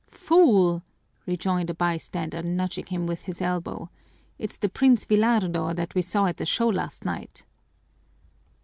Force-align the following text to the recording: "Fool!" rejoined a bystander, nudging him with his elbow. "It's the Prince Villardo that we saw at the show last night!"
"Fool!" 0.07 0.81
rejoined 1.27 1.69
a 1.69 1.75
bystander, 1.75 2.41
nudging 2.41 2.87
him 2.87 3.05
with 3.05 3.21
his 3.21 3.39
elbow. 3.39 3.91
"It's 4.39 4.57
the 4.57 4.67
Prince 4.67 5.05
Villardo 5.05 5.73
that 5.75 5.93
we 5.93 6.01
saw 6.01 6.25
at 6.25 6.37
the 6.37 6.45
show 6.47 6.69
last 6.69 7.05
night!" 7.05 7.45